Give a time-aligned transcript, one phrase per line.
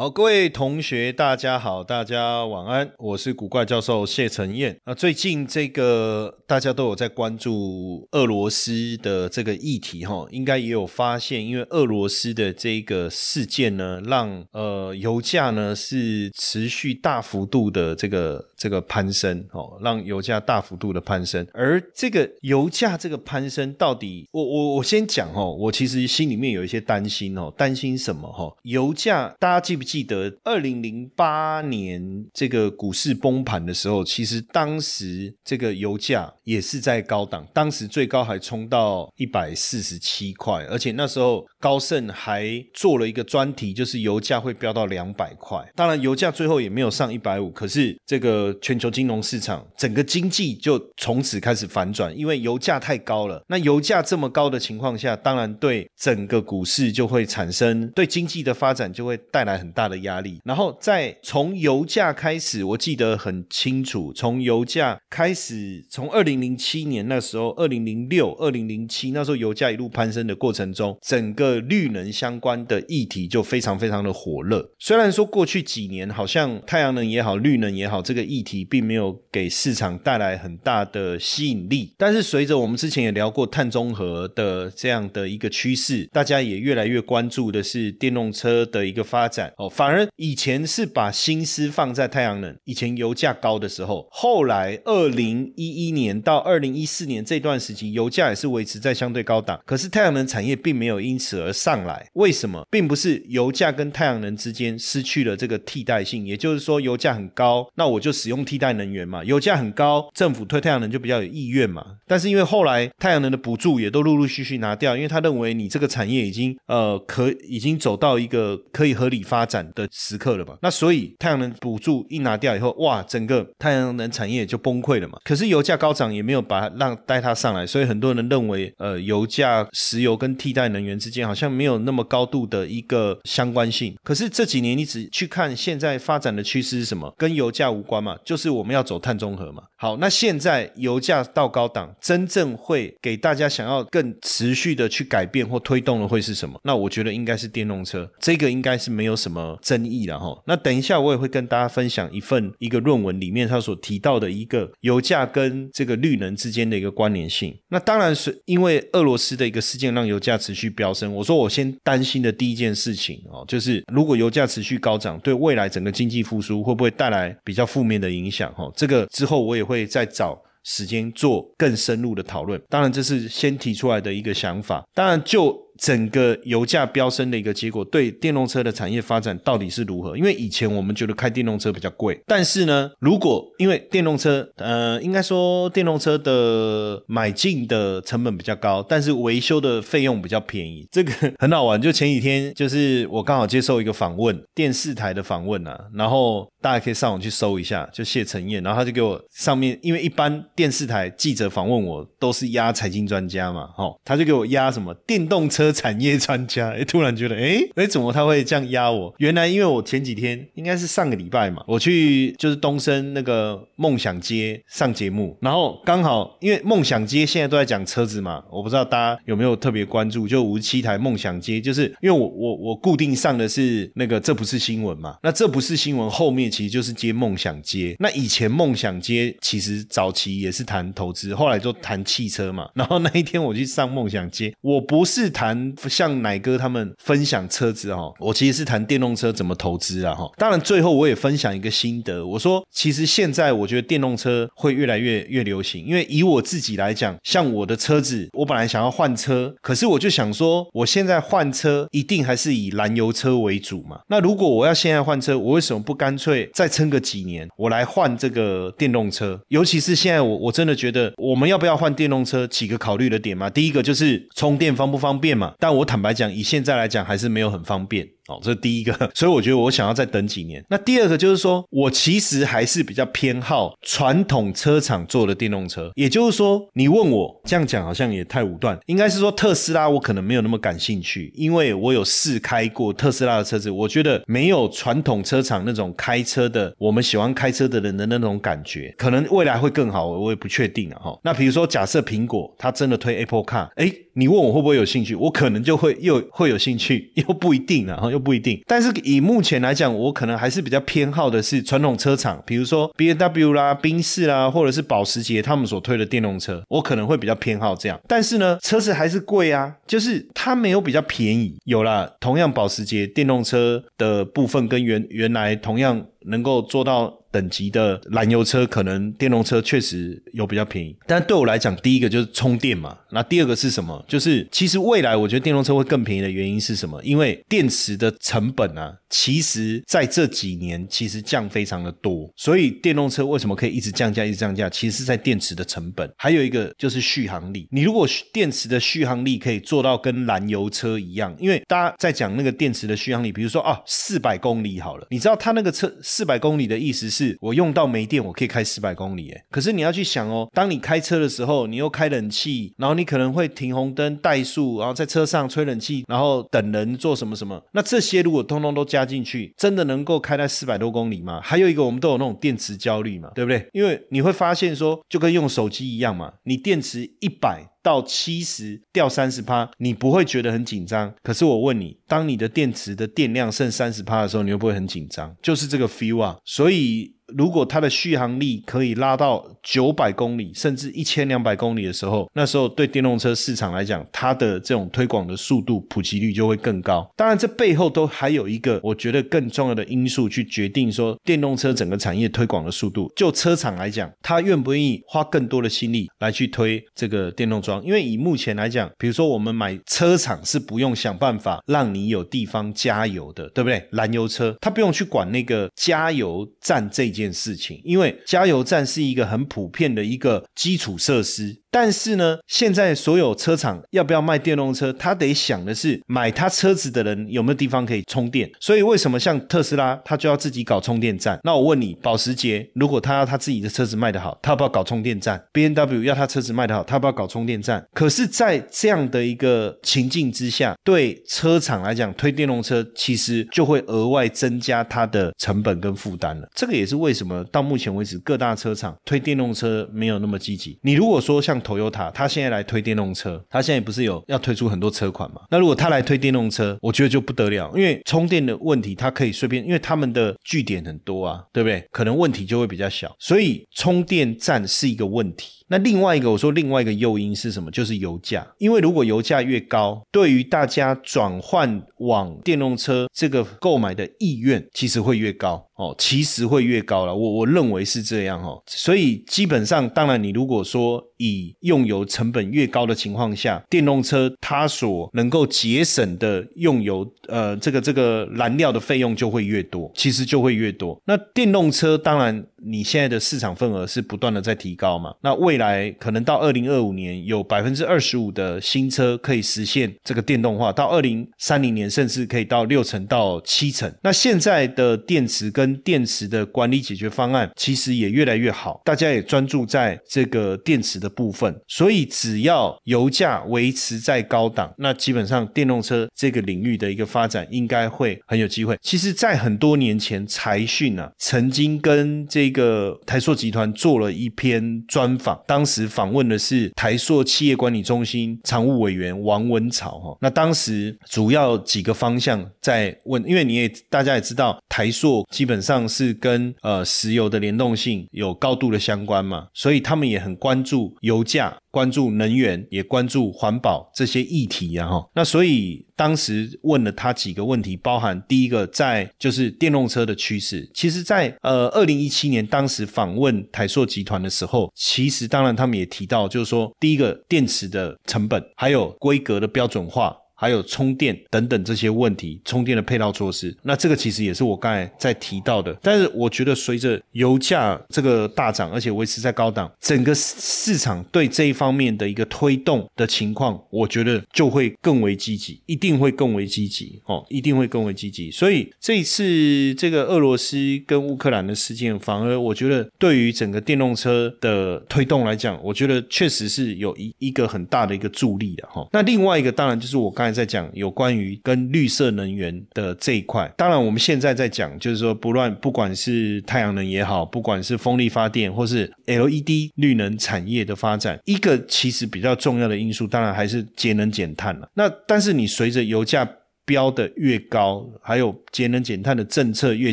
[0.00, 4.74] 好，各位同学，大家好，大家晚安，我是古怪教授谢承彦。
[4.86, 21.44] 那最近这个大家都有在关注俄罗斯的这个议题哈，应该也有发现，因为俄罗斯的这个事件呢，让呃油价呢是持续大幅度的这个这个攀升哦，让油价大幅度的攀升。
[21.52, 28.54] 而这个油价这个攀升到底，我我我先讲哦，我其实心里面有一些担心哦，担心什么哈？
[28.62, 29.80] 油价大家记不？
[29.90, 45.62] 记得二零零八年这个股市崩盘的时候，其实当时这个油价也是在高档，当时最高还冲到一百四十七块，而且那时候高盛还做了一个专题，就是油价会飙到两百块。
[45.76, 53.44] 当然，油价最后也没有上一百五，可是这个全球金融市场整个经济就从此开始反转，因为油价太高了。
[53.48, 59.90] 那油价这么高的情况下，当然对整个股市就会产生对经济的发展就会带来很大。
[59.90, 74.70] 的压力，然后再从油价开始，我记得很清楚，从油价开始，从二零零七年那时候，二零零六、二零零七那时候油价一路攀升的过程中，整个绿能相关的议题就非常非常的火热。
[74.78, 89.68] 虽然说过去几年好像太阳能也好，绿能也好，这个议题并没有给市场带来很大的吸引力，但是随着我们之前也聊过碳中和的这样的一个趋势，大家也越来越关注的是电动车的一个发展哦。
[89.68, 102.08] 反而以前是把心思放在太阳能，以前油价高的时候，后来二零一一年到到二零一四年这段时期，油价也是维持在相对高档，可是太阳能产业并没有因此而上来。
[102.12, 102.64] 为什么？
[102.70, 109.24] 并不是油价跟太阳能之间失去了这个替代性，也就是说油价很高，那我就使用替代能源嘛。
[109.24, 111.84] 油价很高，政府推太阳能就比较有意愿嘛。
[112.06, 119.60] 但是因为后来太阳能的补助也都陆陆续续拿掉，因为他认为你这个产业已经呃可已经走到一个可以合理发展。
[119.74, 120.58] 的时刻了吧？
[120.62, 125.18] 那所以太阳能补助一拿掉以后，哇，整个太阳能产业就崩溃了嘛。
[125.22, 133.94] 可是油价高涨也没有把让带它上来，所以很多人认为，呃，油价、石油跟替代能源之间好像没有那么高度的一个相关性。
[134.02, 137.14] 可是这几年你只去看现在发展的趋势是什么？
[137.16, 139.62] 跟油价无关嘛，就是我们要走碳中和嘛。
[139.76, 146.60] 好，那现在油价到高档，真正会给大家想要更持续的去改变或推动的会是什么？
[146.64, 149.58] 那我觉得应该是电动车，这个应该是没有什么。
[149.62, 157.56] 争议了哈，那等一下我也会跟大家分享一份一个论文里面他所提到的一个油价跟这个绿能之间的一个关联性。
[157.68, 161.14] 那当然是因为俄罗斯的一个事件让油价持续飙升。
[161.14, 168.52] 我说我先担心的第一件事情哦，就是如果油价持续高涨，对未来整个经济复苏会不会带来比较负面的影响？
[168.54, 172.60] 哈，这个之后我也会再找时间做更深入的讨论。
[172.68, 174.84] 当然这是先提出来的一个想法。
[174.94, 175.69] 当然就。
[175.80, 180.14] 整个油价飙升的一个结果，对电动车的产业发展到底是如何？
[180.16, 191.80] 因为以前我们觉得开电动车比较贵，但是呢，如果因为电动车，呃，应该说电动车的买进的成本比较高，但是维修的费用比较便宜，这个很好玩。
[191.80, 205.70] 就前几天，就是我刚好接受一个访问，电视台的访问啊，然后大家可以上网去搜一下，就谢承彦，然后他就给我上面，因为一般电视台记者访问我都是压财经专家嘛，哦，他就给我压什么电动车。
[205.80, 209.14] 产业专家，哎，突然觉得，哎，哎，怎么他会这样压我？
[209.16, 235.72] 原来因为我前几天应该是上个礼拜嘛，我去就是东升那个梦想街上节目，然后刚好因为梦想街现在都在讲车子嘛，我不知道大家有没有特别关注，就五十七台梦想街，就是因为我我我固定上的是那个这不是新闻嘛，那这不是新闻后面其实就是接梦想街，那以前梦想街其实早期也是谈投资，后来就谈汽车嘛， 然后那一天我去上梦想街，我不是谈。
[235.88, 240.30] 像奶哥他们分享车子哈，我其实是谈电动车怎么投资啊哈。
[240.36, 254.00] 当然最后我也分享一个心得，我说其实现在我觉得电动车会越来越越流行，因为以我自己来讲，像我的车子，我本来想要换车，可是我就想说，我现在换车一定还是以燃油车为主嘛。
[254.08, 259.40] 那如果我要现在换车，我为什么不干脆再撑个几年，我来换这个电动车？
[259.48, 262.46] 尤其是现在，我我真的觉得我们要不要换电动车？
[262.46, 265.54] 几个考虑的点嘛，第一个就是充电方不方便嘛。
[265.58, 268.08] 但我坦白讲，以现在来讲，还是没有很方便。
[268.30, 270.64] 哦，这是第一个， 所以我觉得我想要再等几年。
[270.70, 275.90] 那第二个就是说，我其实还是比较偏好传统车厂做的电动车。
[275.96, 291.00] 也就是说，你问我这样讲好像也太武断，应该是说特斯拉我可能没有那么感兴趣，因为我有试开过特斯拉的车子，我觉得没有传统车厂那种开车的我们喜欢开车的人的那种感觉，可能未来会更好，我也不确定啊。
[291.02, 293.90] 哈，那比如说假设苹果它真的推 Apple Car，哎，
[294.20, 298.20] 你问我会不会有兴趣，我可能就会又会有兴趣， 又不一定啊，又。
[298.20, 307.98] 不一定，但是以目前来讲，我可能还是比较偏好的是传统车厂，比如说 B M W 啦、宾士啦，或者是保时捷他们所推的电动车，我可能会比较偏好这样。
[308.06, 311.56] 但是呢，车子还是贵啊，就是它没有比较便宜。
[311.64, 317.19] 有了同样保时捷电动车的部分，跟原原来同样能够做到。
[317.30, 322.98] 等级的燃油车可能电动车确实有比较便宜，但对我来讲，第一个就是充电嘛。
[323.12, 324.04] 那第二个是什么？
[324.08, 327.02] 就是其实未来我觉得电动车会更便宜的原因是什么？
[327.02, 332.32] 因为电池的成本啊，其实在这几年其实降非常的多。
[332.36, 334.68] 所以电动车为什么可以一直降价、一直降价？
[334.70, 337.66] 其实是在电池的成本，还有一个就是续航力。
[337.70, 347.19] 你如果电池的续航力可以做到跟燃油车一样，因为大家在讲那个电池的续航力，比如说啊，四百公里好了，你知道它那个车四百公里的意思是？
[347.20, 361.40] 是我用到没电，我可以开四百公里，哎，可是你要去想哦，当你开车的时候，你又开冷气，然后你可能会停红灯、怠速，然后在车上吹冷气，然后等人做什么什么，那这些如果通通都加进去，真的能够开在四百多公里吗？
[361.42, 363.66] 还有一个，我们都有那种电池焦虑嘛，对不对？
[363.72, 367.66] 因为你会发现说，就跟用手机一样嘛，你电池一百。
[367.82, 371.14] 到七十掉三十趴，你不会觉得很紧张。
[371.22, 375.36] 可是我问你，当你的电池的电量剩三十趴的时候，你会不会很紧张？
[375.42, 377.14] 就是这个 feel 啊，所以。
[377.36, 387.06] 如果它的续航力可以拉到九百公里，甚至一千两百公里的时候，那时候对电动车市场来讲，它的这种推广的速度、普及率就会更高。
[387.14, 393.12] 当然，这背后都还有一个我觉得更重要的因素去决定说电动车整个产业推广的速度。
[393.14, 397.84] 就车厂来讲，他愿不愿意花更多的心力来去推这个电动桩？
[397.84, 403.86] 因为以目前来讲，比如说我们买车厂是不用想办法让你有地方加油的，对不对？
[403.92, 407.10] 燃油车它不用去管那个加油站这。
[407.20, 411.60] 件事情，因为加油站是一个很普遍的一个基础设施。
[411.70, 418.50] 但是呢，现在所有车厂要不要卖电动车，他得想的是买他车子的人有没有地方可以充电。
[418.58, 421.38] 所以为什么像特斯拉，他就要自己搞充电站？
[421.44, 427.84] 那我问你，保时捷如果他要他自己的车子卖得好，他要不要搞充电站？B N W 要他车子卖得好，他要不要搞充电站？
[427.92, 436.48] 可是，在这样的一个情境之下，对车厂来讲，推电动车其实就会额外增加它的成本跟负担了。
[436.54, 440.78] 这个也是为什么到目前为止各大车厂推电动车没有那么积极。
[440.82, 445.42] 你如果说像 Toyota，他现在来推电动车，他现在不是有要推出很多车款嘛？
[445.50, 451.84] 那如果他来推电动车，我觉得就不得了，因为充电的问题，它可以随便，因为他们的据点很多啊，对不对？
[451.90, 455.59] 可能问题就会比较小，所以充电站是一个问题。
[455.70, 457.70] 那另外一个，我说另外一个诱因是什么？
[457.70, 458.44] 就是油价。
[458.58, 467.14] 因为如果油价越高，对于大家转换往电动车这个购买的意愿，其实会越高哦，其实会越高了。
[467.14, 468.60] 我我认为是这样哦。
[468.66, 481.00] 所以基本上，当然你如果说以用油成本越高的情况下，电动车它所能够节省的用油，呃，这个这个燃料的费用就会越多，其实就会越多。
[481.04, 482.44] 那电动车当然。
[482.62, 485.14] 你现在的市场份额是不断的在提高嘛？
[485.22, 493.92] 那未来可能到二零二五年有百分之二十五的新车可以实现这个电动化，到二零三零年甚至可以到六成到七成。
[494.02, 501.54] 那现在的电池跟电池的管理解决方案其实也越来越好，大家也专注在这个电池的部分。
[501.68, 508.76] 所以只要油价维持在高档，那基本上电动车这个领域的一个发展应该会很有机会。
[508.80, 520.16] 其实，在很多年前，财讯啊曾经跟这个台塑集团做了一篇专访，当时访问的是台硕企业管理中心常务委员王文草哈。
[520.20, 531.56] 那当时主要几个方向在问，因为你也大家也知道，台硕基本上是跟呃石油的联动性有高度的相关嘛，所以他们也很关注油价。
[531.70, 535.08] 关注能源，也关注环保这些议题啊哈。
[535.14, 540.68] 那所以当时问了他几个问题，包含第一个在就是电动车的趋势。
[540.74, 550.16] 其实，在呃二零一七年当时访问台硕集团的时候，其实当然他们也提到，就是说第一个电池的成本，还有规格的标准化。
[550.40, 553.54] 还有充电等等这些问题，充电的配套措施。
[553.62, 555.76] 那这个其实也是我刚才在提到的。
[555.82, 568.30] 但是我觉得随着油价这个大涨，而且维持在高档，整个市场对这一方面的一个推动的情况，我觉得就会更为积极，一定会更为积极哦，一定会更为积极。
[568.30, 570.56] 所以这一次这个俄罗斯
[570.86, 578.88] 跟乌克兰的事件，反而我觉得对于整个电动车的推动来讲，我觉得确实是有一一个很大的一个助力的哈。
[578.92, 594.68] 那另外一个当然就是我刚才在讲有关于跟绿色能源的这一块，当然我们现在在讲就是说不乱，不管是太阳能也好，不管是风力发电或是 LED 绿能产业的发展，一个其实比较重要的因素，当然还是节能减碳了。
[594.74, 596.28] 那但是你随着油价
[596.64, 599.92] 标的越高，还有节能减碳的政策越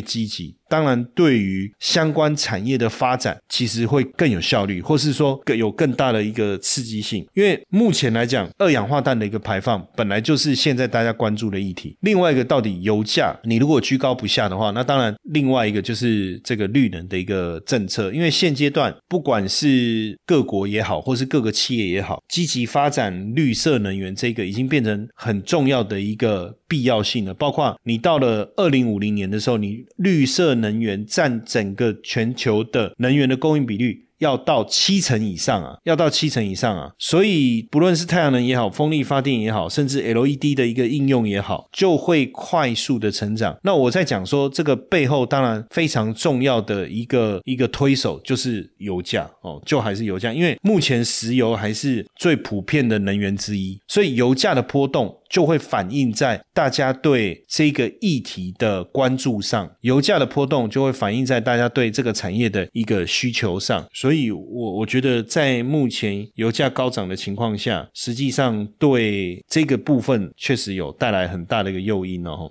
[0.00, 0.54] 积极。
[0.68, 7.26] 当然，对于相关产业的发展，其实会更有效率，或是说更有更大的一个刺激性。
[7.34, 11.96] 因为目前来讲，二氧化碳的一个排放本来就是现在大家关注的议题。
[12.00, 18.12] 另外一个，到底油价你如果居高不下的话，那当然另外一个就是这个绿能的一个政策。
[18.12, 27.32] 因为现阶段不管是各国也好，或是各个企业也好，积极发展绿色能源，这个已经变成很重要的一个必要性了。
[27.32, 34.07] 包括你到了二零五零年的时候，你绿色能源占整个全球的能源的供应比率。
[34.18, 43.56] 要到七成以上啊，要到七成以上啊，所以不论是太阳能也好，风力发电也好，甚至 LED 的一个应用也好，就会快速的成长。
[43.62, 64.07] 那我在讲说，这个背后当然非常重要的一个一个推手就是油价哦，就还是油价，因为目前石油还是最普遍的能源之一，所以油价的波动就会反映在大家对这个议题的关注上，油价的波动就会反映在大家对这个产业的一个需求上，所。
[64.08, 64.40] 所以，我
[64.78, 72.50] 我觉得在目前油价高涨的情况下，实际上对这个部分确实有带来很大的一个诱因哦。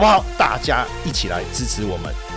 [0.00, 0.24] 好不好？
[0.38, 2.29] 大家一起来支持我们。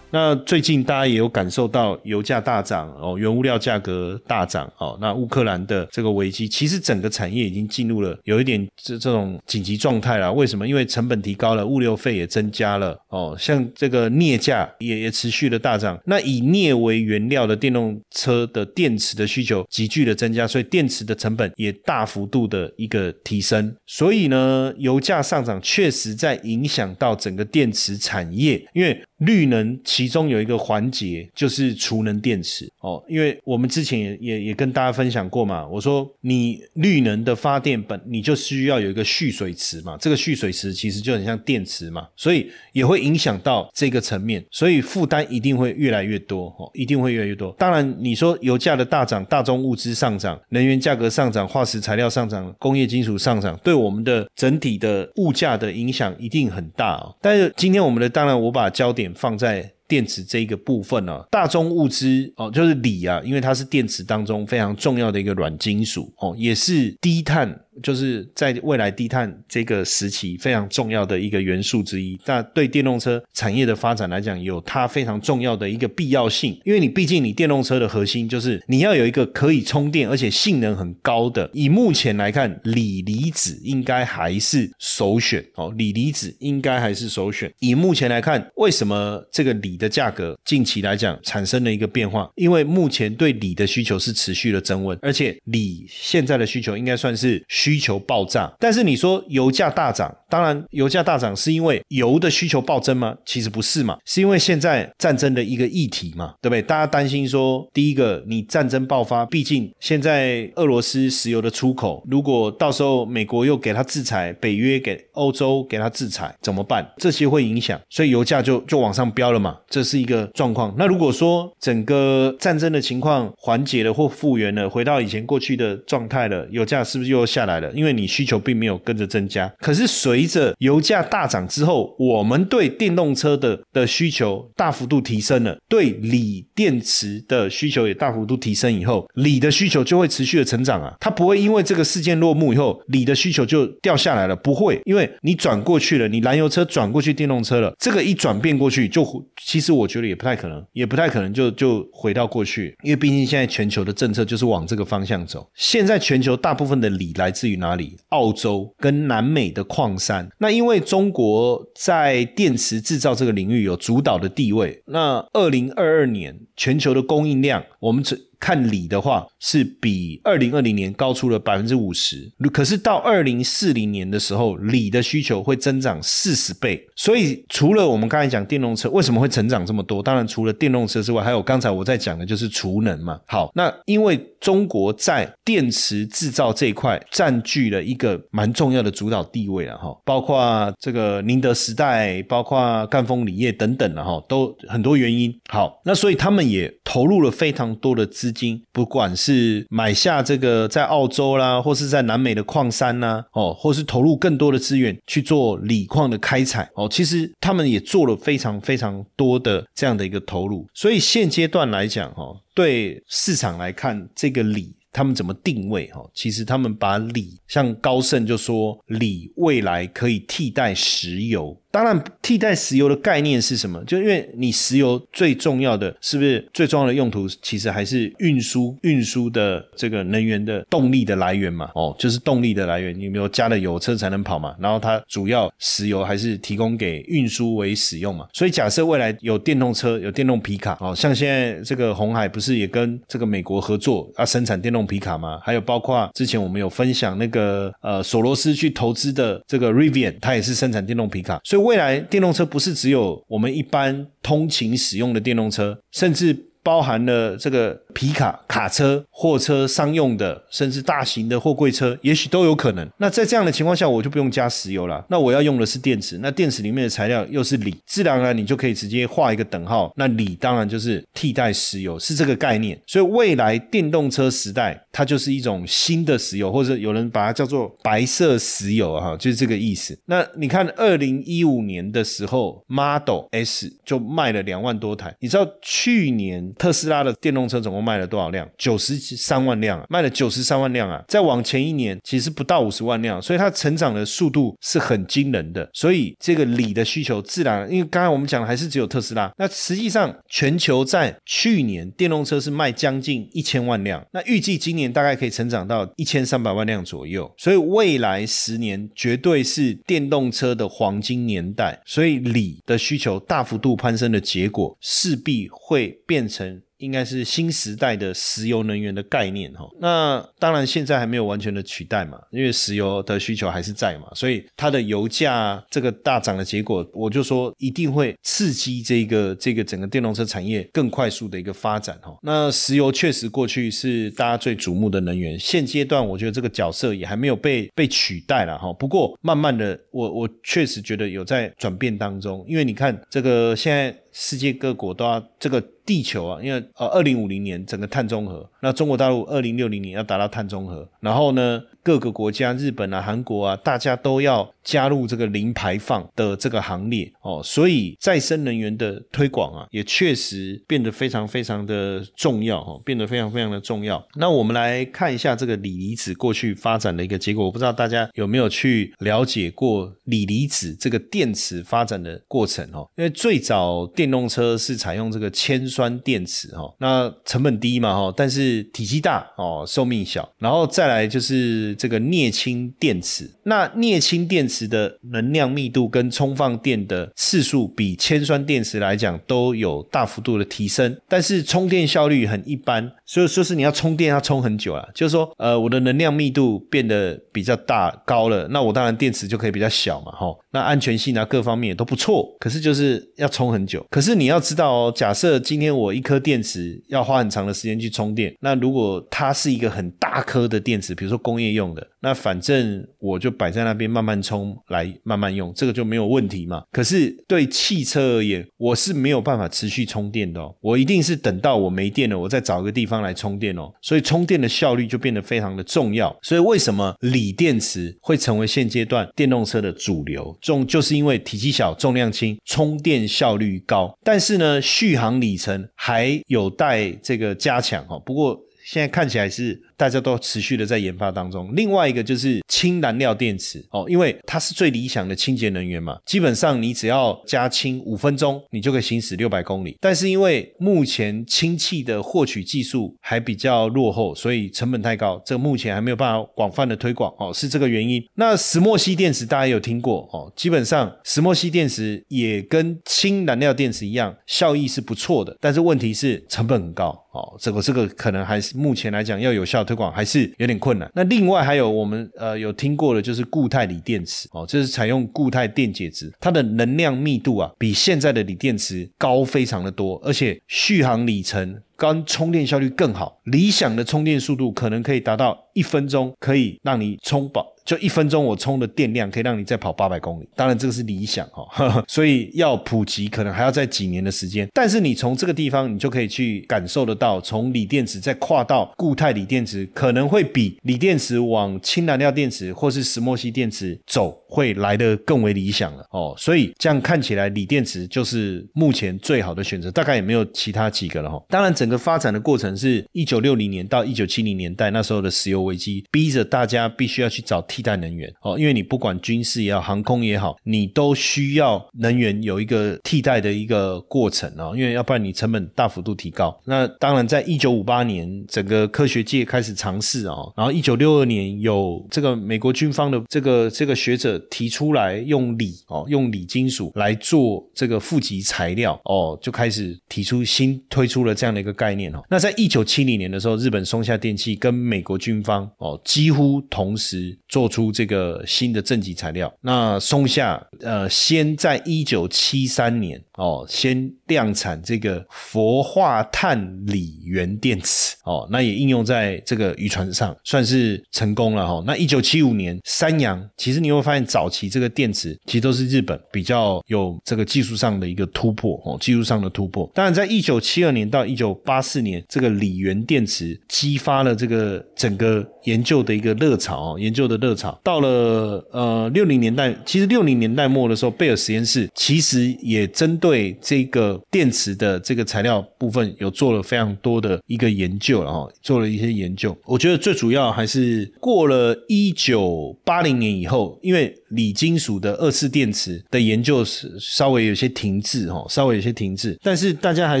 [0.14, 4.96] 那最近大家也有感受到油价大涨哦，原物料价格大涨哦。
[5.00, 10.32] 那乌克兰的这个危机，其实整个产业已经进入了有一点这这种紧急状态了。
[10.32, 10.68] 为什么？
[10.68, 13.34] 因为成本提高了，物流费也增加了哦。
[13.36, 15.98] 像这个镍价也也持续的大涨。
[16.06, 23.74] 那以镍为原料的电动车的电池的需求急剧的增加，所以电池的成本也大幅度的一个提升。
[23.84, 29.02] 所以呢，油价上涨确实在影响到整个电池产业，因为。
[29.18, 47.50] 绿能其其中有一个环节就是储能电池哦，因为我们之前也也也跟大家分享过嘛，我说你绿能的发电本你就需要有一个蓄水池嘛，这个蓄水池其实就很像电池嘛，所以也会影响到这个层面，所以负担一定会越来越多哦，一定会越来越多。
[47.58, 57.16] 当然你说油价的大涨，大宗物资上涨，能源价格上涨，化石材料上涨，工业金属上涨，对我们的整体的物价的影响一定很大哦。
[57.22, 59.10] 但是今天我们的当然我把焦点。
[59.14, 67.63] 放在电池这一个部分呢，大宗物资哦，就是锂啊，因为它是电池当中非常重要的一个软金属哦，也是低碳。
[67.82, 76.58] 就是在未来低碳这个时期非常重要的一个元素之一，那对电动车产业的发展来讲，有它非常重要的一个必要性。
[76.64, 81.50] 因为你毕竟你电动车的核心就是你要有一个可以充电而且性能很高的。
[81.52, 87.52] 以目前来看，锂离子应该还是首选哦，锂离子应该还是首选。
[87.58, 92.30] 以目前来看，为什么这个锂的价格近期来讲产生了一个变化？
[92.36, 97.42] 因为目前对锂的需求是持续的增温，而且锂现在的需求应该算是。
[97.64, 98.52] 需求爆炸。
[98.58, 103.16] 但是你说油价大涨，当然油价大涨是因为油的需求暴增吗？
[103.24, 106.60] 其实不是嘛，是因为现在战争的一个议题嘛，对不对？
[106.60, 116.86] 大家担心说，第一个你战争爆发，毕竟现在俄罗斯石油的出口，如果到时候美国又给他制裁，北约给欧洲给他制裁，怎么办？
[116.98, 120.74] 这些会影响，所以油价就就往上飙了嘛，这是一个状况。
[120.76, 127.72] 那如果说整个战争的情况缓解了或复原了，回到以前过去的状态了，油价是不是又下来来了？
[127.72, 129.52] 因为你需求并没有跟着增加。
[129.60, 149.04] 可是随着油价大涨之后，我们对电动车的的需求大幅度提升了，对锂电池的需求也大幅度提升以后，锂的需求就会持续的成长啊，它不会因为这个事件落幕以后，锂的需求就掉下来了，不会，因为你转过去了，你燃油车转过去电动车了，这个一转变过去，就
[149.42, 155.48] 其实我觉得也不太可能，也不太可能就就回到过去，因为毕竟现在全球的政策就是往这个方向走。
[155.54, 157.98] 现在全球大部分的锂来自至于哪里？
[158.08, 160.30] 澳洲跟南美的矿山。
[160.38, 168.30] 那因为中国在电池制造这个领域有主导的地位，那二零二二年全球的供应量，我们只。
[168.44, 172.30] 看锂的话，是比二零二零年高出了百分之五十。
[172.52, 176.86] 可是到二零四零年的时候，锂的需求会增长四十倍。
[176.94, 183.18] 所以除了我们刚才讲电动车为什么会成长这么多，当然除了电动车之外，还有刚才我在讲的就是储能嘛。
[183.26, 195.34] 好，那因为中国在电池制造这一块占据了一个蛮重要的主导地位了哈，包括这个宁德时代，包括赣锋锂业等等了哈，都很多原因。
[195.48, 198.33] 好，那所以他们也投入了非常多的资。
[198.34, 210.66] 金不管是买下这个在澳洲啦，或是在南美的矿山呐，哦，或是投入更多的资源去做锂矿的开采，哦，其实他们也做了非常非常多的这样的一个投入。
[210.74, 215.86] 所以现阶段来讲，哈，对市场来看，这个锂他们怎么定位？
[215.92, 221.56] 哈，其实他们把锂，像高盛就说，锂未来可以替代石油。
[221.74, 223.82] 当然，替代石油的概念是什么？
[223.84, 231.68] 就因为你石油最重要的是不是最重要的用途，其实还是运输运输的这个能源的动力的来源嘛？
[231.74, 234.54] 哦，就是动力的来源，你没有加了油车才能跑嘛？
[234.60, 238.28] 然后它主要石油还是提供给运输为使用嘛？
[238.32, 245.40] 所以假设未来有电动车、有电动皮卡，哦，像现在这个红海不是也跟这个美国合作啊，生产电动皮卡吗？
[245.42, 251.63] 还有包括之前我们有分享那个呃索罗斯去投资的这个 Rivian，它也是生产电动皮卡，所以。
[251.64, 256.50] 未来电动车不是只有我们一般通勤使用的电动车，甚至。
[256.64, 262.88] 包含了这个皮卡、卡车、货车、商用的，甚至大型的货柜车，也许都有可能。
[262.96, 265.04] 那在这样的情况下，我就不用加石油了。
[265.10, 269.92] 那我要用的是电池，那电池里面的材料又是锂，自然而然你就可以直接画一个等号。
[269.94, 272.80] 那锂当然就是替代石油，是这个概念。
[272.86, 279.98] 所以未来电动车时代，它就是一种新的石油，或者有人把它叫做白色石油哈，就是这个意思。
[280.06, 285.12] 那你看，二零一五年的时候，Model S 就卖了两万多台。
[285.20, 286.52] 你知道去年？
[286.56, 288.48] 特斯拉的电动车总共卖了多少辆？
[288.56, 291.02] 九十三万辆啊，卖了九十三万辆啊！
[291.08, 295.68] 再往前一年，其实不到五十万辆，所以它成长的速度是很惊人的。
[295.72, 307.32] 所以这个锂的需求自然，因为刚才我们讲的还是只有特斯拉，那实际上全球在去年电动车是卖将近一千万辆，那预计今年大概可以成长到一千三百万辆左右。
[307.36, 316.60] 所以未来十年绝对是电动车的黄金年代，所以锂的需求大幅度攀升的结果，势必会变成。
[316.84, 332.14] 应该是新时代的石油能源的概念哈，那当然现在还没有完全的取代嘛，因为石油的需求还是在嘛，所以它的油价这个大涨的结果，我就说一定会刺激这个这个整个电动车产业更快速的一个发展哈。
[332.22, 338.72] 那石油确实过去是大家最瞩目的能源，现阶段我觉得这个角色也还没有被被取代了哈。
[338.74, 343.94] 不过慢慢的，我我确实觉得有在转变当中，因为你看这个现在。
[344.16, 351.60] 世界各国都要这个地球啊，因为呃，二零五零年整个碳中和，那中国大陆二零六零年要达到碳中和，然后呢？
[351.84, 364.02] 各个国家，日本啊、韩国啊，大家都要加入这个零排放的这个行列哦，所以再生能源的推广啊，也确实变得非常非常的重要哦，变得非常非常的重要。
[364.14, 372.88] 那我们来看一下这个锂离子过去发展的一个结果，我不知道大家有没有去了解过锂离子这个电池发展的过程哦？
[372.96, 381.73] 因为最早电动车是采用这个铅酸电池哦，那成本低嘛哈，但是体积大哦，寿命小，然后再来就是。
[381.74, 403.84] 这个镍氢电池，那镍氢电池的能量密度跟充放电的次数比铅酸电池来讲都有大幅度的提升，但是充电效率很一般，所以说是你要充电要充很久啊，就是说呃我的能量密度变得比较大高了，那我当然电池就可以比较小嘛，哈，那安全性啊各方面也都不错，可是就是要充很久。
[403.90, 416.62] 可是你要知道哦，假设今天我一颗电池要花很长的时间去充电，那如果它是一个很大颗的电池，比如说工业用的，那反正我就摆在那边慢慢充来慢慢用，这个就没有问题嘛。
[416.72, 423.72] 可是对汽车而言，我是没有办法持续充电的哦，我一定是等到我没电了，我再找个地方来充电哦。
[423.80, 426.14] 所以充电的效率就变得非常的重要。
[426.22, 430.36] 所以为什么锂电池会成为现阶段电动车的主流？
[430.40, 433.96] 重就是因为体积小、重量轻、充电效率高。
[434.02, 437.98] 但是呢，续航里程还有待这个加强哦。
[437.98, 439.62] 不过现在看起来是。
[439.76, 441.50] 大家都持续的在研发当中。
[441.54, 445.98] 另外一个就是氢燃料电池哦，因为它是最理想的清洁能源嘛。
[446.06, 449.76] 基本上你只要加氢五分钟，你就可以行驶六百公里。
[449.80, 458.00] 但是因为目前氢气的获取技术还比较落后，所以成本太高，这目前还没有办法广泛的推广哦，是这个原因。
[458.14, 467.34] 那石墨烯电池大家有听过哦，基本上石墨烯电池也跟氢燃料电池一样，效益是不错的，但是问题是成本很高哦。
[467.40, 469.63] 这个这个可能还是目前来讲要有效。
[469.64, 470.90] 推广还是有点困难。
[470.94, 483.20] 那另外还有我们呃有听过的，就是固态锂电池哦，这是采用固态电解质，它的能量密度啊比现在的锂电池高非常的多，而且续航里程跟充电效率更好。
[483.24, 487.53] 理想的充电速度可能可以达到一分钟，可以让你充饱。
[487.64, 490.28] 就一分钟，我充的电量可以让你再跑八百公里。
[490.36, 494.46] 当然，这个是理想哈， 所以要普及可能还要在几年的时间。
[494.52, 506.14] 但是你从这个地方，你就可以去感受得到，从锂电池再跨到固态锂电池，可能会比锂电池往氢燃料电池或是石墨烯电池走，会来得更为理想了哦。
[506.18, 511.18] 所以这样看起来，锂电池就是目前最好的选择，大概也没有其他几个了哈。
[511.30, 517.42] 当然，整个发展的过程是一九六零年到一九七零年代，那时候的石油危机逼着大家必须要去找。
[517.54, 526.36] 替代能源哦，因为你不管军事也好，航空也好，你都需要能源有一个替代的一个过程啊，因为要不然你成本大幅度提高。
[526.46, 542.02] 那当然，在一九五八年，整个科学界开始尝试啊，然后一九六二年有这个美国军方的这个这个学者提出来用锂哦，用锂金属来做这个负极材料哦，就开始提出新推出了这样的一个概念哦。
[542.10, 547.43] 那在一九七零年的时候，日本松下电器跟美国军方哦几乎同时做。
[547.44, 561.62] 做出这个新的正极材料，那松下呃，先在一九七三年哦，先量产这个氟化碳锂原电池哦，那也应用在这个渔船上，算是成功了哈。
[561.66, 569.70] 那一九七五年，三洋其实你会发现，早期这个电池其实都是日本比较有这个技术上的一个突破哦，技术上的突破。
[569.74, 577.58] 当然，在一九七二年到一九八四年，这个锂原电池激发了这个整个研究的一个热潮哦，研究的热潮。
[577.62, 589.36] 到了呃六零年代，其实六零年代末的时候，贝尔实验室其实也针对这个电池的这个材料部分，有做了非常多的一个研究然后，做了一些研究。
[589.44, 600.00] 我觉得最主要还是过了一九八零年以后，因为锂金属的二次电池的研究是稍微有些停滞哈，稍微有些停滞，但是大家还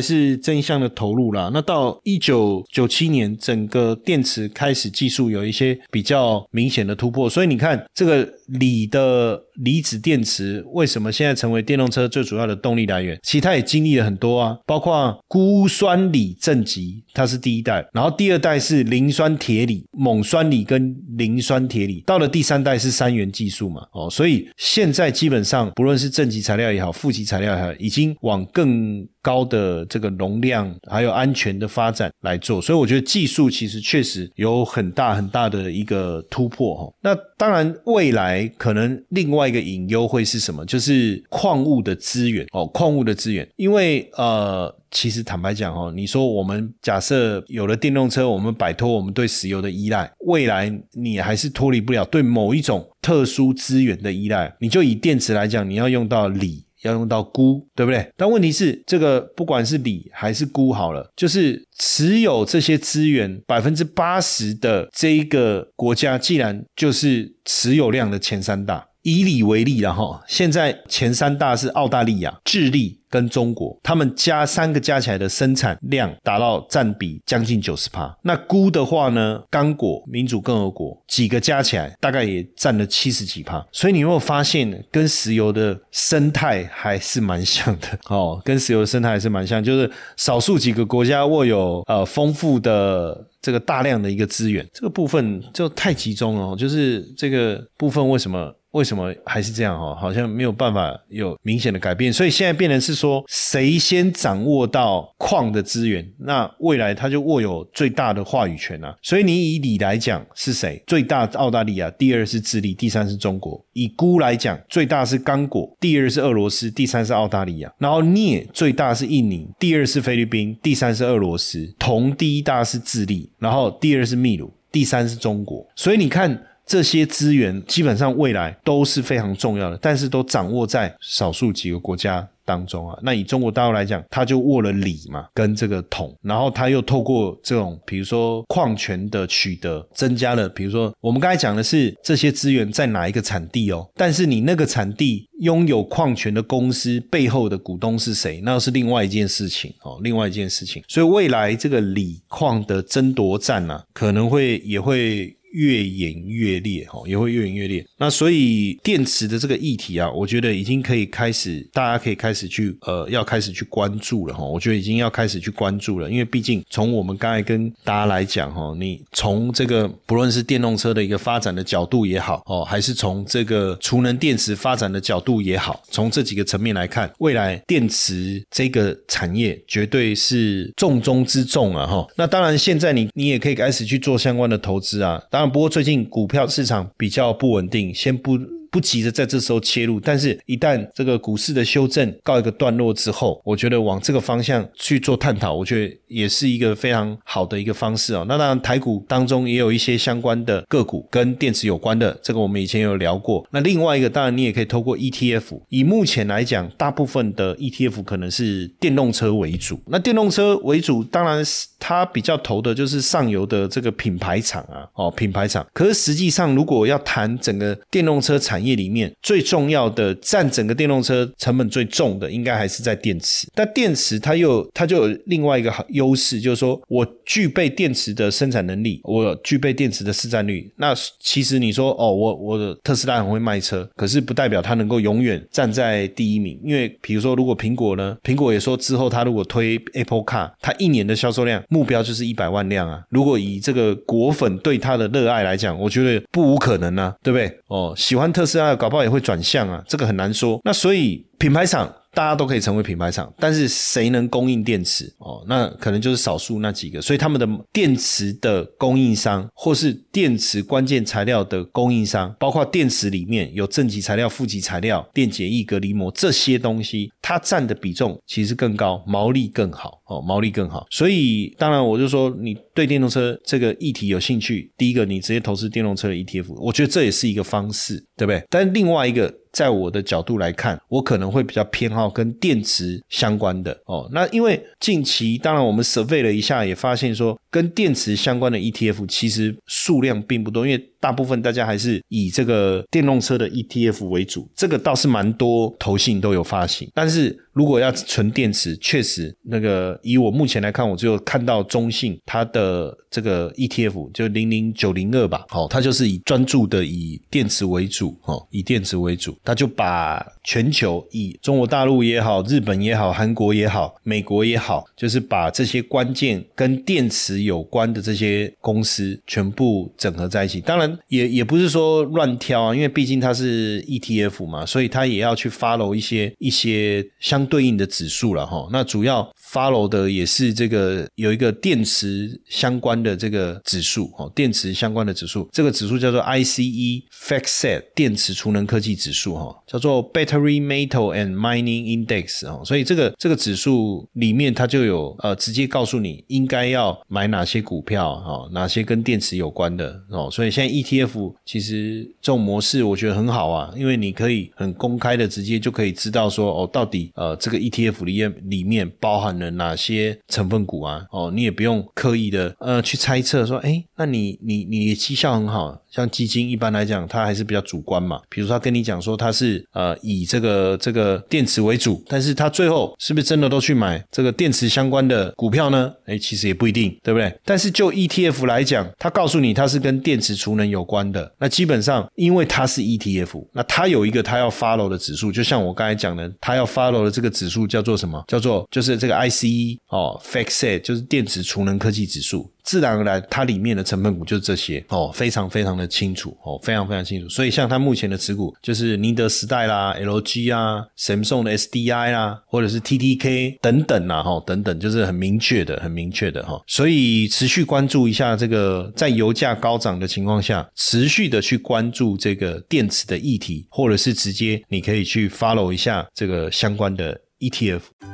[0.00, 1.50] 是正向的投入啦。
[1.52, 7.28] 那到一九九七年，整个电池开始技术有一些比较明显的突破。
[7.28, 13.18] 所以你看，这个锂的离子电池为什么现在成为电动车最主要的动力来源？
[13.22, 36.92] 其实它也经历了很多啊，包括钴酸锂正极，它是第一代，然后第二代是磷酸铁锂、锰酸锂跟磷酸铁锂，到了第三代是三元技术嘛，哦，所以现在基本上不论是正极材料也好，负极材料也好，已经往更高的这个容量还有安全的发展来做，所以我觉得技术其实确实有很大很大的一个突破哈。
[37.00, 39.44] 那当然未来可能另外。
[39.44, 40.64] 一个隐忧会是什么？
[40.64, 54.56] 就是矿物的资源哦，矿物的资源，因为呃，其实坦白讲哦，你说我们假设有了电动车，我们摆脱我们对石油的依赖，未来你还是脱离不了对某一种特殊资源的依赖。
[54.60, 56.64] 你就以电池来讲，你要用到锂。
[56.84, 58.06] 要用到钴，对不对？
[58.14, 68.86] 但问题是，这个不管是锂还是钴，好了，就是持有这些资源百分之八十的这一个国家，既然就是持有量的前三大。
[69.04, 72.98] 以锂为例了哈，现在前三大是澳大利亚、智利。
[73.14, 78.12] 跟中国，他们加三个加起来的生产量达到占比将近九十帕。
[78.22, 83.64] 那钴的话呢，刚果、民主共和国几个加起来大概也占了七十几帕。
[83.70, 88.42] 所以你有没有发现，跟石油的生态还是蛮像的哦？
[88.44, 96.56] 跟石油的生态还是蛮像，就是少数几个国家握有呃丰富的这个大量的一个资源，这个部分就太集中了。
[96.56, 98.52] 就是这个部分为什么？
[98.74, 99.94] 为什么还是这样哈？
[99.94, 108.92] 好像没有办法有明显的改变，所以现在变成是说，谁先掌握到矿的资源，那未来他就握有最大的话语权啊。
[109.00, 110.82] 所以你以锂来讲是谁？
[110.88, 113.64] 最大澳大利亚，第二是智利，第三是中国。
[113.74, 117.72] 以钴来讲，最大是刚果，第二是俄罗斯，第三是澳大利亚。
[117.78, 121.72] 然后镍最大是印尼，第二是菲律宾，第三是俄罗斯。
[121.78, 125.64] 铜第一大是智利，然后第二是秘鲁，第三是中国。
[125.76, 126.44] 所以你看。
[126.66, 132.98] 这些资源基本上未来都是非常重要的，但是都掌握在少数几个国家当中啊。
[133.02, 150.82] 那以中国大陆来讲，它就握了锂嘛，跟这个铜，然后它又透过这种比如说矿权的取得，增加了比如说我们刚才讲的是这些资源在哪一个产地哦，但是你那个产地拥有矿权的公司背后的股东是谁，那是另外一件事情哦，另外一件事情。
[150.88, 155.36] 所以未来这个锂矿的争夺战呢，可能会也会。
[155.54, 157.86] 越演越烈，哈，也会越演越烈。
[157.96, 164.44] 那所以电池的这个议题啊，我觉得已经可以开始，大家可以开始去，呃，要开始去关注了，哈。
[164.44, 182.04] 我觉得已经要开始去关注了，因为毕竟从我们刚才跟大家来讲，哈，你从这个不论是电动车的一个发展的角度也好，哦，还是从这个储能电池发展的角度也好，从这几个层面来看，未来电池这个产业绝对是重中之重啊，哈。
[182.16, 185.43] 那当然，现在你你也可以开始去做相关的投资啊，当。
[185.50, 188.38] 不过最近股票市场比较不稳定，先不。
[188.74, 198.24] 不急着在这时候切入，但是一旦这个股市的修正告一个段落之后，我觉得往这个方向去做探讨，我觉得也是一个非常好的一个方式哦。
[198.26, 203.46] 那当然，台股当中也有一些相关的个股跟电池有关的，这个我们以前有聊过。
[203.52, 205.60] 那另外一个，当然你也可以透过 ETF。
[205.68, 209.80] 以目前来讲，大部分的 ETF 可能是电动车为主。
[209.86, 215.64] 那电动车为主，当然是它比较投的就是上游的这个品牌厂啊，哦，品牌厂。
[215.72, 223.46] 可是实际上，如果要谈整个电动车产业业里面最重要的占整个电动车成本最重的，应该还是在电池。
[223.54, 230.70] 但电池它又它就有另外一个优势，就是说我具备电池的生产能力，我具备电池的市占率。
[230.76, 236.58] 那其实你说哦，我我的特斯拉很会卖车，可是不代表它能够永远站在第一名。
[236.64, 243.02] 因为比如说，如果苹果呢，苹果也说之后它如果推 Apple Car，它一年的销售量目标就是一百万辆啊。
[243.10, 247.58] 如果以这个果粉对它的热爱来讲，我觉得不无可能啊，对不对？
[247.68, 250.60] 哦，喜欢特斯拉，搞不好也会转向啊，这个很难说。
[250.64, 251.92] 那所以品牌厂。
[252.14, 255.44] 大家都可以成为品牌厂，但是谁能供应电池哦？
[255.48, 257.02] 那可能就是少数那几个。
[257.02, 270.86] 所以他们的电池的供应商，或是电池关键材料的供应商，包括电池里面有正极材料、负极材料、电解液、隔离膜这些东西，它占的比重其实更高，毛利更好哦，毛利更好。
[270.90, 278.42] 所以当然，我就说你对电动车这个议题有兴趣，第一个你直接投资电动车的 ETF，我觉得这也是一个方式，对不对？
[278.48, 279.34] 但另外一个。
[279.54, 284.06] 在我的角度来看，我可能会比较偏好跟电池相关的哦。
[284.12, 294.48] 那因为近期，当然我们 survey 了一下，也发现说跟电池相关的 ETF 其实数量并不多，因为大部分大家还是以这个电动车的 ETF 为主。
[294.56, 297.38] 这个倒是蛮多投信都有发行，但是。
[297.54, 320.60] 如果要纯电池，确实那个以我目前来看，我就看到中信它的这个 ETF 就零零九零二吧，哦，它就是以专注的以电池为主，哦，以电池为主，它就把全球以中国大陆也好、日本也好、韩国也好、美国也好，就是把这些关键跟电池有关的这些公司全部整合在一起。
[320.60, 327.44] 当然，也也不是说乱挑啊，因为毕竟它是 ETF 嘛，所以它也要去 follow 一些一些相。
[327.44, 357.38] 对应的指数了哈，那主要 follow 的也是这个有一个电池相关的这个指数哦，电池相关的指数，这个指数叫做 ICE FactSet 电池储能科技指数哈，叫做 Battery Metal and Mining Index 哦，所以这个这个指数里面它就有呃直接告诉你应该要买哪些股票哈，哪些跟电池有关的哦，所以现在 ETF 其实这种模式我觉得很好啊，因为你可以很公开的直接就可以知道说哦到底呃。
[357.44, 359.43] 这个 ETF 里面里面包含了。
[359.52, 365.80] 哪些成分股啊，哦，你也不用刻意的呃去猜测说，哎，那你你你绩效很好。
[365.94, 368.20] 像基金一般来讲，它还是比较主观嘛。
[368.28, 375.92] 比如，他跟你讲说它是呃以这个这个电池为主，但是他最后是不是真的都去买这个电池相关的股票呢？
[376.06, 377.32] 哎，其实也不一定，对不对？
[377.44, 388.20] 但是就 ETF 来讲，他告诉你它是跟电池储能有关的，那基本上因为它是 ETF，那它有一个它要 follow 的指数，就像我刚才讲的，它要 follow 的这个指数叫做什么？
[388.26, 392.50] 叫做就是这个 I C 哦，FactSet 就是电池储能科技指数。
[392.62, 397.28] 自然而然，它里面的成分股就是这些哦，非常非常的清楚哦，非常非常清楚。
[397.28, 406.58] 所以像它目前的持股，就是宁德时代啦、LG 啊、Samsung 的 SDI 啦，或者是 TTK 等等啦，哈，等等，就是很明确的、很明确的哈。
[406.66, 418.13] 所以持续关注一下这个，在油价高涨的情况下，持续的去关注这个电池的议题，或者是直接你可以去 follow 一下这个相关的 ETF。